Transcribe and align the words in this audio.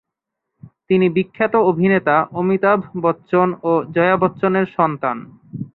তিনি 0.89 1.07
বিখ্যাত 1.09 1.53
অভিনেতা 1.71 2.15
অমিতাভ 2.33 2.79
বচ্চন 3.03 3.47
ও 3.63 3.71
জয়া 3.95 4.15
বচ্চনের 4.17 4.67
সন্তান। 4.77 5.17